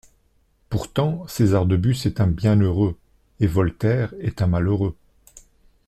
[0.69, 2.97] Pourtant César de Bus est un bienheureux
[3.39, 4.95] et Voltaire est un malheureux.